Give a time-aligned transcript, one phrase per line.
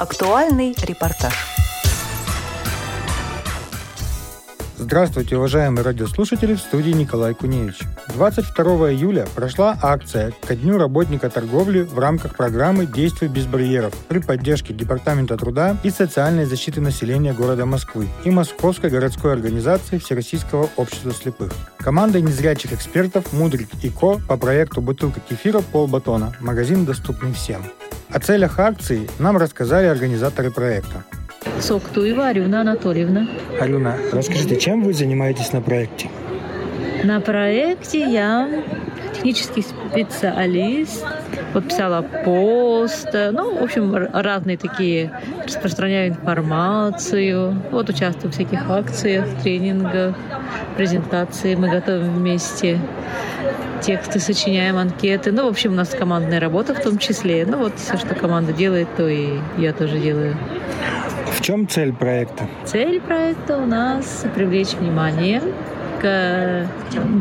[0.00, 1.34] Актуальный репортаж.
[4.78, 7.80] Здравствуйте, уважаемые радиослушатели, в студии Николай Куневич.
[8.14, 14.20] 22 июля прошла акция ко Дню работника торговли в рамках программы «Действуй без барьеров» при
[14.20, 21.12] поддержке Департамента труда и социальной защиты населения города Москвы и Московской городской организации Всероссийского общества
[21.12, 21.52] слепых.
[21.76, 27.62] Команда незрячих экспертов «Мудрик и Ко» по проекту «Бутылка кефира полбатона» магазин доступный всем.
[28.12, 31.04] О целях акции нам рассказали организаторы проекта.
[31.60, 33.28] Соктуева Арюна Анатольевна.
[33.60, 36.10] Алена, расскажите, чем вы занимаетесь на проекте?
[37.04, 38.48] На проекте я
[39.14, 41.04] технический специалист,
[41.52, 45.12] подписала пост, ну, в общем, разные такие,
[45.44, 50.16] распространяю информацию, вот участвую в всяких акциях, тренингах,
[50.76, 52.80] презентации, мы готовим вместе
[53.80, 55.32] тексты, сочиняем анкеты.
[55.32, 57.46] Ну, в общем, у нас командная работа в том числе.
[57.46, 60.36] Ну, вот все, что команда делает, то и я тоже делаю.
[61.32, 62.48] В чем цель проекта?
[62.64, 65.42] Цель проекта у нас привлечь внимание
[66.00, 66.68] к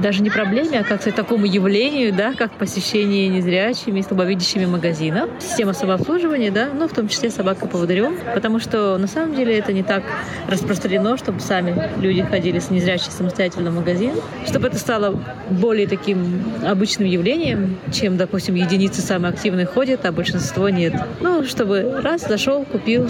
[0.01, 5.29] даже не проблеме, а как к такому явлению, да, как посещение незрячими и слабовидящими магазинов.
[5.39, 9.73] Система самообслуживания, да, ну, в том числе собака поводырем, потому что на самом деле это
[9.73, 10.03] не так
[10.47, 14.11] распространено, чтобы сами люди ходили с незрячей самостоятельно в магазин,
[14.47, 20.69] чтобы это стало более таким обычным явлением, чем, допустим, единицы самые активные ходят, а большинство
[20.69, 20.93] нет.
[21.19, 23.09] Ну, чтобы раз зашел, купил,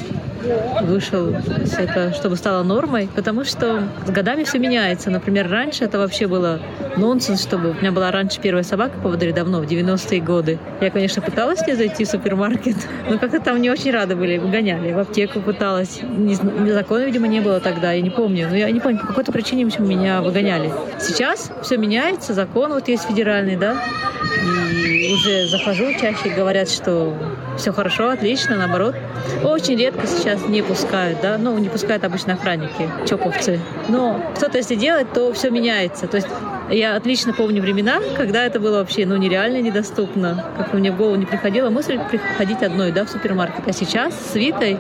[0.83, 1.36] вышел,
[1.78, 5.09] это, чтобы стало нормой, потому что с годами все меняется.
[5.09, 6.61] Например, раньше это вообще было
[6.95, 7.71] нонсенс, чтобы...
[7.71, 10.57] У меня была раньше первая собака по поводырь давно, в 90-е годы.
[10.79, 12.77] Я, конечно, пыталась не зайти в супермаркет,
[13.09, 14.93] но как-то там не очень рады были, гоняли.
[14.93, 15.99] В аптеку пыталась.
[16.02, 16.35] Не,
[16.71, 18.47] закона, видимо, не было тогда, я не помню.
[18.49, 20.71] Но я не помню, по какой-то причине, почему меня выгоняли.
[20.99, 23.75] Сейчас все меняется, закон вот есть федеральный, да,
[24.85, 27.13] и уже захожу, чаще говорят, что
[27.59, 28.95] все хорошо, отлично, наоборот.
[29.43, 33.59] Очень редко сейчас не пускают, да, ну, не пускают обычно охранники, чоповцы.
[33.88, 36.08] Но кто-то если делает, то все меняется.
[36.08, 36.27] То есть
[36.71, 40.45] я отлично помню времена, когда это было вообще, ну, нереально недоступно.
[40.58, 43.67] Как мне в голову не приходила мысль приходить одной, да, в супермаркет.
[43.67, 44.77] А сейчас с Витой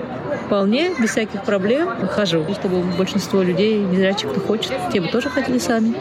[0.49, 2.43] вполне, без всяких проблем хожу.
[2.55, 5.93] Чтобы большинство людей, незрячих, кто хочет, те бы тоже ходили сами.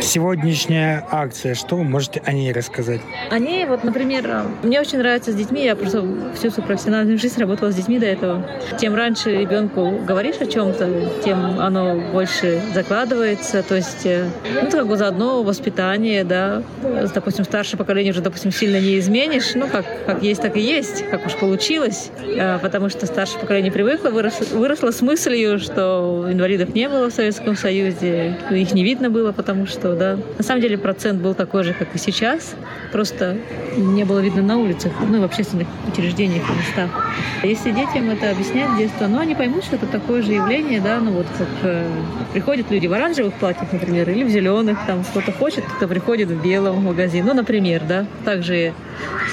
[0.00, 3.02] Сегодняшняя акция, что вы можете о ней рассказать?
[3.30, 6.02] О ней, вот, например, мне очень нравится с детьми, я просто
[6.34, 8.42] всю свою профессиональную жизнь работала с детьми до этого.
[8.78, 10.88] Тем раньше ребенку говоришь о чем-то,
[11.22, 14.28] тем оно больше закладывается, то есть, э,
[14.62, 16.62] ну, как бы заодно воспитание, да,
[17.14, 21.04] допустим, старшее поколение уже, допустим, сильно не изменишь, ну, как, как есть, так и есть,
[21.10, 26.74] как уж получилось, а, потому что старшее поколение привыкло, выросло, выросло с мыслью, что инвалидов
[26.74, 30.78] не было в Советском Союзе, их не видно было, потому что, да, на самом деле
[30.78, 32.54] процент был такой же, как и сейчас,
[32.92, 33.36] просто
[33.76, 36.90] не было видно на улицах, ну и в общественных учреждениях и местах.
[37.42, 41.00] Если детям это объяснять с детства, ну они поймут, что это такое же явление, да,
[41.00, 41.86] ну вот как э,
[42.32, 46.42] приходят люди в оранжевых платьях, например, или в зеленых, там кто-то хочет, кто приходит в
[46.42, 48.72] белом магазин, ну, например, да, также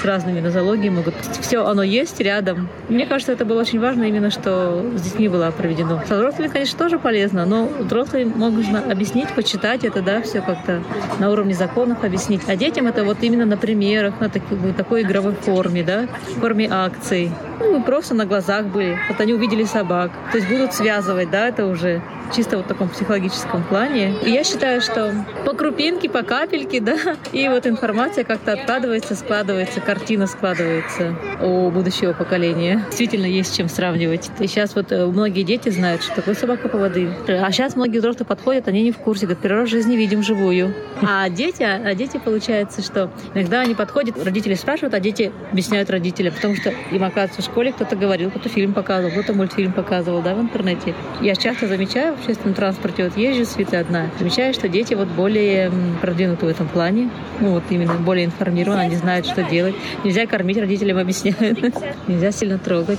[0.00, 1.14] с разными нозологиями могут.
[1.40, 2.68] Все оно есть рядом.
[2.88, 6.00] Мне кажется, это было очень важно именно, что с детьми было проведено.
[6.06, 10.82] Со взрослыми, конечно, тоже полезно, но взрослым можно объяснить, почитать это, да, все как-то
[11.18, 12.42] на уровне законов объяснить.
[12.46, 16.68] А детям это вот именно на примерах, на такой, такой игровой форме, да, в форме
[16.70, 17.30] акций.
[17.60, 18.98] Ну, мы просто на глазах были.
[19.08, 20.10] Вот они увидели собак.
[20.32, 22.02] То есть будут связывать, да, это уже
[22.34, 24.14] чисто вот в таком психологическом плане.
[24.24, 25.12] И я считаю, что
[25.44, 26.96] по крупинке, по капельке, да,
[27.32, 32.84] и вот информация как-то откладывается, складывается, картина складывается у будущего поколения.
[32.88, 34.30] Действительно есть чем сравнивать.
[34.38, 37.10] И сейчас вот э, многие дети знают, что такое собака по воды.
[37.28, 40.74] А сейчас многие взрослые подходят, они не в курсе, говорят, в жизни видим живую.
[41.02, 46.34] А дети, а дети, получается, что иногда они подходят, родители спрашивают, а дети объясняют родителям,
[46.34, 50.40] потому что им, оказывается, школе кто-то говорил, кто-то фильм показывал, кто-то мультфильм показывал, да, в
[50.40, 50.94] интернете.
[51.20, 55.70] Я часто замечаю в общественном транспорте, вот езжу с одна, замечаю, что дети вот более
[56.00, 57.10] продвинуты в этом плане,
[57.40, 59.74] ну вот именно более информированы, они знают, что делать.
[60.04, 61.58] Нельзя кормить, родителям объясняют.
[62.06, 62.98] Нельзя сильно трогать.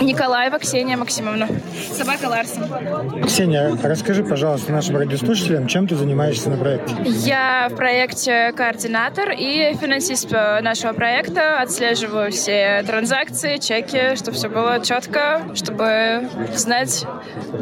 [0.00, 1.46] Николаева Ксения Максимовна.
[1.92, 2.64] Собака Ларсон.
[3.24, 6.94] Ксения, расскажи, пожалуйста, нашим радиослушателям, чем ты занимаешься на проекте?
[7.04, 11.60] Я в проекте координатор и финансист нашего проекта.
[11.60, 17.04] Отслеживаю все транзакции, чеки, чтобы все было четко, чтобы знать,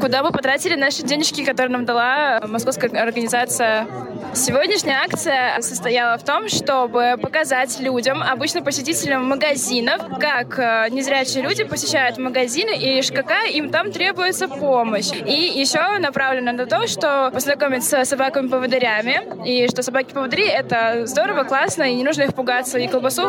[0.01, 3.87] куда мы потратили наши денежки, которые нам дала московская организация.
[4.35, 11.65] Сегодняшняя акция состояла в том, чтобы показать людям, обычно посетителям магазинов, как э, незрячие люди
[11.65, 15.11] посещают магазины и какая им там требуется помощь.
[15.27, 21.85] И еще направлено на то, что познакомиться с собаками-поводырями, и что собаки-поводыри— это здорово, классно,
[21.85, 23.23] и не нужно их пугаться, и колбасу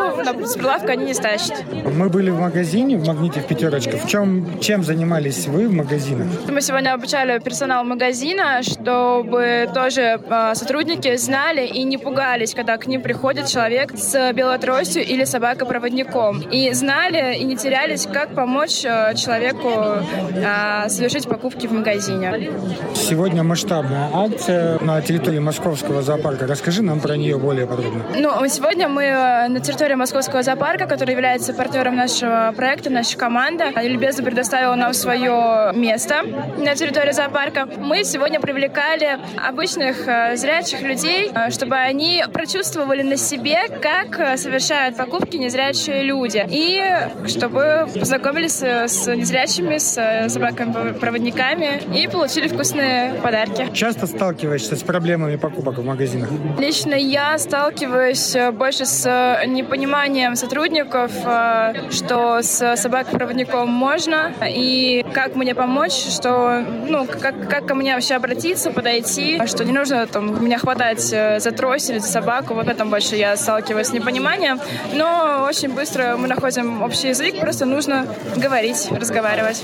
[0.43, 1.63] с прилавка они не стащат.
[1.71, 3.97] Мы были в магазине, в «Магните» в «Пятерочка».
[3.97, 6.27] В чем, чем занимались вы в магазинах?
[6.47, 12.87] Мы сегодня обучали персонал магазина, чтобы тоже э, сотрудники знали и не пугались, когда к
[12.87, 16.39] ним приходит человек с белой тростью или собакой-проводником.
[16.39, 22.49] И знали и не терялись, как помочь э, человеку э, совершить покупки в магазине.
[22.95, 26.47] Сегодня масштабная акция на территории Московского зоопарка.
[26.47, 28.05] Расскажи нам про нее более подробно.
[28.15, 33.65] Ну, сегодня мы э, на территории Московского зоопарка, который является партнером нашего проекта, наша команда,
[33.81, 36.21] любезно предоставила нам свое место
[36.57, 37.67] на территории зоопарка.
[37.77, 40.37] Мы сегодня привлекали обычных э,
[40.69, 46.45] зрячих людей, э, чтобы они прочувствовали на себе, как совершают покупки незрячие люди.
[46.49, 46.81] И
[47.27, 53.67] чтобы познакомились с незрячими, с собаками-проводниками и получили вкусные подарки.
[53.73, 56.29] Часто сталкиваешься с проблемами покупок в магазинах?
[56.59, 65.55] Лично я сталкиваюсь больше с непониманием сотрудников, э, что с собакой-проводником можно, и как мне
[65.55, 70.58] помочь, что, ну, как, как ко мне вообще обратиться, подойти, что не нужно там меня
[70.59, 74.59] хватать э, за трость или за собаку, вот в этом больше я сталкиваюсь с непониманием,
[74.93, 79.63] но очень быстро мы находим общий язык, просто нужно говорить, разговаривать.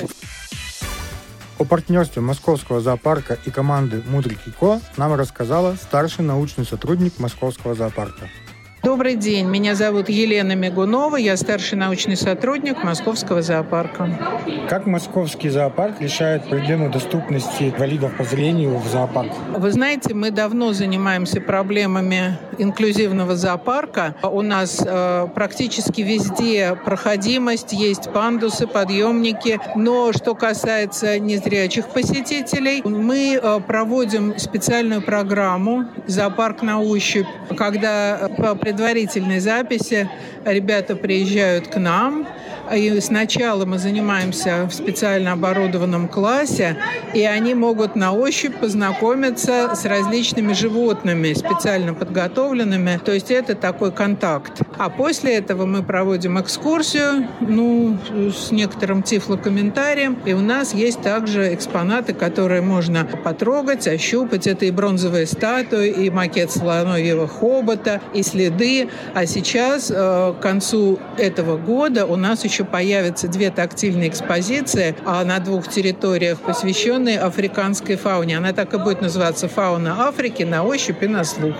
[1.57, 7.75] О партнерстве Московского зоопарка и команды «Мудрик и Ко» нам рассказала старший научный сотрудник Московского
[7.75, 8.29] зоопарка.
[8.85, 14.07] Добрый день, меня зовут Елена Мигунова, я старший научный сотрудник Московского зоопарка.
[14.69, 19.31] Как Московский зоопарк решает проблему доступности инвалидов по зрению в зоопарк?
[19.57, 24.13] Вы знаете, мы давно занимаемся проблемами инклюзивного зоопарка.
[24.21, 29.59] У нас э, практически везде проходимость, есть пандусы, подъемники.
[29.75, 37.27] Но что касается незрячих посетителей, мы э, проводим специальную программу «Зоопарк на ощупь»,
[37.57, 40.09] когда по предварительной записи
[40.43, 42.27] ребята приезжают к нам,
[42.73, 46.75] и сначала мы занимаемся в специально оборудованном классе,
[47.13, 52.99] и они могут на ощупь познакомиться с различными животными, специально подготовленными.
[53.05, 54.61] То есть это такой контакт.
[54.77, 57.97] А после этого мы проводим экскурсию, ну,
[58.35, 60.17] с некоторым тифлокомментарием.
[60.25, 64.47] И у нас есть также экспонаты, которые можно потрогать, ощупать.
[64.47, 68.64] Это и бронзовые статуи, и макет слоновьего хобота, и следы.
[69.13, 74.95] А сейчас, э, к концу этого года, у нас еще еще появятся две тактильные экспозиции
[75.05, 78.37] а на двух территориях, посвященные африканской фауне.
[78.37, 81.55] Она так и будет называться «Фауна Африки» на ощупь и на слух.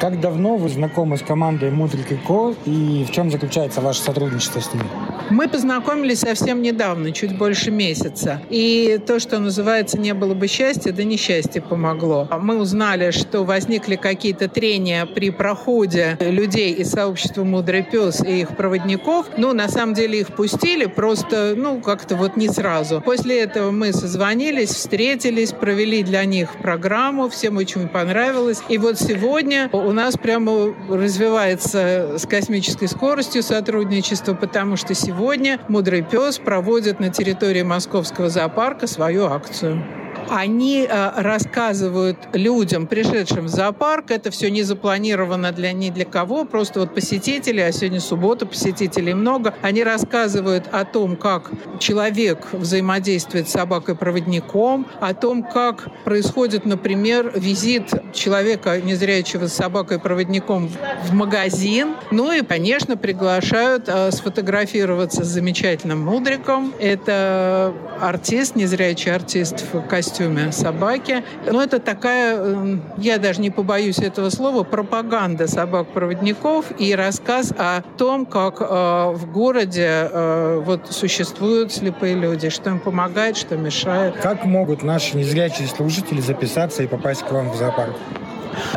[0.00, 4.60] Как давно вы знакомы с командой Мудрик и Ко, и в чем заключается ваше сотрудничество
[4.60, 4.86] с ними?
[5.30, 8.40] Мы познакомились совсем недавно, чуть больше месяца.
[8.48, 12.28] И то, что называется «не было бы счастья», да несчастье помогло.
[12.40, 18.56] Мы узнали, что возникли какие-то трения при проходе людей из сообщества «Мудрый пес» и их
[18.56, 19.26] проводников.
[19.36, 23.02] Ну, на самом деле их пустили, просто, ну, как-то вот не сразу.
[23.04, 28.62] После этого мы созвонились, встретились, провели для них программу, всем очень понравилось.
[28.68, 36.02] И вот сегодня у нас прямо развивается с космической скоростью сотрудничество, потому что сегодня «Мудрый
[36.02, 39.82] пес» проводит на территории Московского зоопарка свою акцию
[40.30, 46.44] они э, рассказывают людям, пришедшим в зоопарк, это все не запланировано для ни для кого,
[46.44, 53.48] просто вот посетители, а сегодня суббота, посетителей много, они рассказывают о том, как человек взаимодействует
[53.48, 60.70] с собакой-проводником, о том, как происходит, например, визит человека, незрячего с собакой-проводником
[61.04, 66.72] в магазин, ну и, конечно, приглашают э, сфотографироваться с замечательным мудриком.
[66.78, 71.22] Это артист, незрячий артист в костюме костюме собаки.
[71.46, 77.82] Но это такая, эм, я даже не побоюсь этого слова, пропаганда собак-проводников и рассказ о
[77.96, 84.16] том, как э, в городе э, вот существуют слепые люди, что им помогает, что мешает.
[84.16, 87.94] Как могут наши незрячие служители записаться и попасть к вам в зоопарк?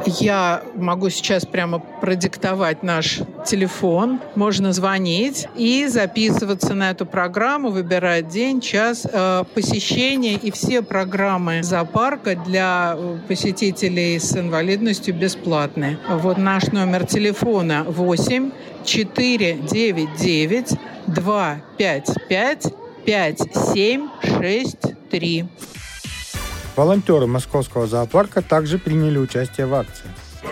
[0.05, 4.19] Я могу сейчас прямо продиктовать наш телефон.
[4.35, 11.63] Можно звонить и записываться на эту программу, выбирать день, час э, посещения и все программы
[11.63, 15.99] зоопарка для э, посетителей с инвалидностью бесплатные.
[16.09, 18.51] Вот наш номер телефона 8
[18.85, 20.69] 499
[21.07, 22.73] 255
[23.05, 25.45] 5763.
[26.81, 30.09] Волонтеры Московского зоопарка также приняли участие в акции.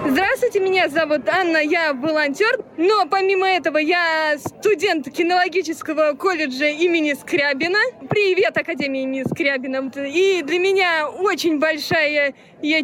[0.07, 0.59] Здравствуйте!
[0.59, 7.79] Меня зовут Анна, я волонтер, но помимо этого я студент кинологического колледжа имени Скрябина.
[8.07, 9.91] Привет, Академия имени Скрябина.
[10.05, 12.36] И для меня очень большая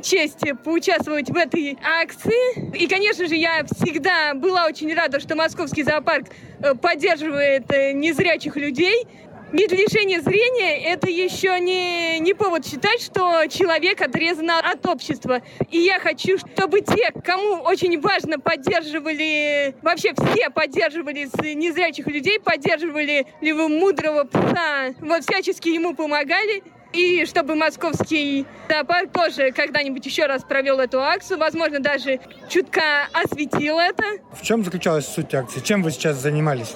[0.01, 2.75] честь поучаствовать в этой акции.
[2.75, 6.27] И, конечно же, я всегда была очень рада, что Московский зоопарк
[6.61, 9.05] э, поддерживает э, незрячих людей.
[9.51, 15.41] Вид лишения зрения– это еще не, не повод считать, что человек отрезан от общества.
[15.69, 23.27] И я хочу, чтобы те, кому очень важно, поддерживали, вообще все поддерживали незрячих людей, поддерживали
[23.39, 26.63] либо мудрого пса, вот всячески ему помогали.
[26.91, 33.79] И чтобы московский зоопарк тоже когда-нибудь еще раз провел эту акцию, возможно, даже чутка осветил
[33.79, 34.03] это.
[34.33, 35.59] В чем заключалась суть акции?
[35.59, 36.75] Чем вы сейчас занимались?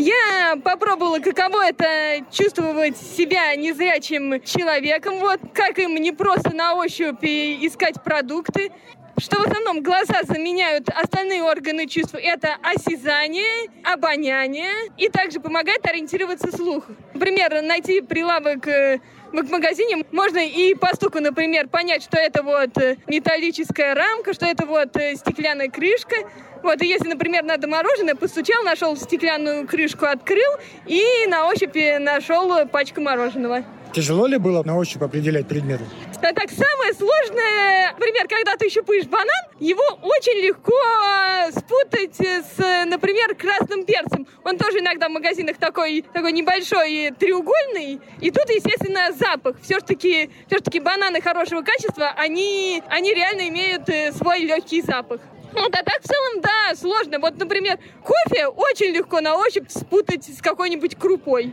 [0.00, 5.18] Я попробовала, каково это чувствовать себя незрячим человеком.
[5.18, 8.70] Вот как им не просто на ощупь искать продукты,
[9.18, 12.14] что в основном глаза заменяют остальные органы чувств.
[12.14, 16.84] Это осязание, обоняние и также помогает ориентироваться слух.
[17.14, 19.00] Например, найти прилавок э,
[19.32, 24.46] в магазине можно и по стуку, например, понять, что это вот э, металлическая рамка, что
[24.46, 26.16] это вот э, стеклянная крышка,
[26.62, 30.50] вот, и если, например, надо мороженое, постучал, нашел стеклянную крышку, открыл
[30.86, 33.64] и на ощупь нашел пачку мороженого.
[33.92, 35.84] Тяжело ли было на ощупь определять предметы?
[36.20, 39.28] А так, самое сложное, например, когда ты щупаешь банан,
[39.60, 40.74] его очень легко
[41.06, 44.26] а, спутать с, например, красным перцем.
[44.42, 48.00] Он тоже иногда в магазинах такой, такой небольшой треугольный.
[48.20, 49.56] И тут, естественно, запах.
[49.62, 55.20] Все-таки все таки бананы хорошего качества, они, они реально имеют э, свой легкий запах.
[55.52, 57.20] Вот, а так в целом, да, сложно.
[57.20, 61.52] Вот, например, кофе очень легко на ощупь спутать с какой-нибудь крупой.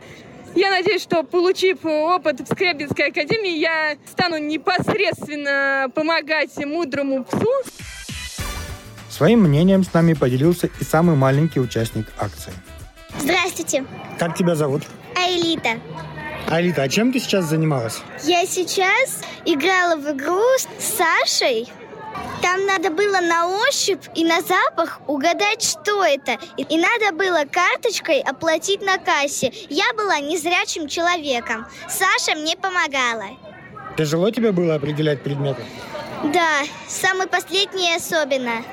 [0.55, 7.50] Я надеюсь, что, получив опыт в Скрябинской академии, я стану непосредственно помогать мудрому псу.
[9.09, 12.53] Своим мнением с нами поделился и самый маленький участник акции.
[13.19, 13.85] Здравствуйте.
[14.17, 14.83] Как тебя зовут?
[15.15, 15.79] Аэлита.
[16.47, 18.01] Аэлита, а чем ты сейчас занималась?
[18.24, 21.67] Я сейчас играла в игру с Сашей.
[22.41, 26.37] Там надо было на ощупь и на запах угадать, что это.
[26.57, 29.51] И надо было карточкой оплатить на кассе.
[29.69, 31.65] Я была незрячим человеком.
[31.89, 33.25] Саша мне помогала.
[33.97, 35.63] Тяжело тебе было определять предметы?
[36.33, 38.63] Да, самый последний особенно.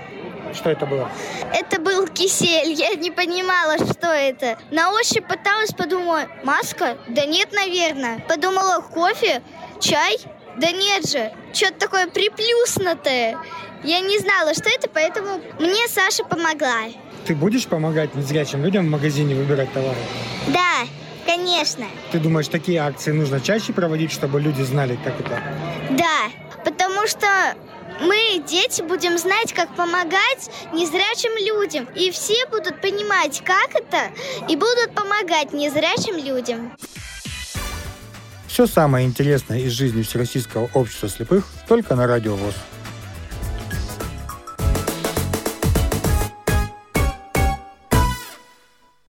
[0.54, 1.10] Что это было?
[1.52, 2.72] Это был кисель.
[2.72, 4.58] Я не понимала, что это.
[4.70, 6.98] На ощупь пыталась, подумала, маска?
[7.08, 8.18] Да нет, наверное.
[8.28, 9.42] Подумала, кофе?
[9.80, 10.18] Чай?
[10.56, 13.38] Да нет же, что-то такое приплюснутое.
[13.84, 16.88] Я не знала, что это, поэтому мне Саша помогла.
[17.26, 19.98] Ты будешь помогать незрячим людям в магазине выбирать товары?
[20.48, 20.86] Да,
[21.26, 21.86] конечно.
[22.10, 25.40] Ты думаешь, такие акции нужно чаще проводить, чтобы люди знали, как это?
[25.90, 26.30] Да,
[26.64, 27.26] потому что
[28.00, 31.88] мы, дети, будем знать, как помогать незрячим людям.
[31.94, 34.10] И все будут понимать, как это,
[34.48, 36.72] и будут помогать незрячим людям.
[38.52, 42.54] Все самое интересное из жизни Всероссийского общества слепых только на Радио ВОЗ.